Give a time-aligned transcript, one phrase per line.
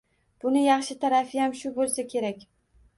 [0.45, 2.47] Buni yaxshi tarafiyam shu boʻlsa kerak.